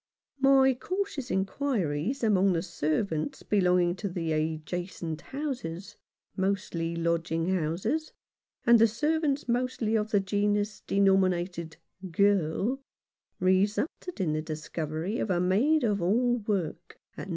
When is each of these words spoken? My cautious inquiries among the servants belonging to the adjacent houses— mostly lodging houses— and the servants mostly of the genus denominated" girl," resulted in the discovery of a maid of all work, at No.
My 0.39 0.73
cautious 0.73 1.29
inquiries 1.29 2.23
among 2.23 2.53
the 2.53 2.63
servants 2.63 3.43
belonging 3.43 3.93
to 3.97 4.09
the 4.09 4.31
adjacent 4.33 5.21
houses— 5.21 5.95
mostly 6.35 6.95
lodging 6.95 7.49
houses— 7.49 8.11
and 8.65 8.79
the 8.79 8.87
servants 8.87 9.47
mostly 9.47 9.95
of 9.95 10.09
the 10.09 10.19
genus 10.19 10.79
denominated" 10.87 11.77
girl," 12.11 12.81
resulted 13.39 14.19
in 14.19 14.33
the 14.33 14.41
discovery 14.41 15.19
of 15.19 15.29
a 15.29 15.39
maid 15.39 15.83
of 15.83 16.01
all 16.01 16.37
work, 16.39 16.97
at 17.15 17.27
No. 17.27 17.29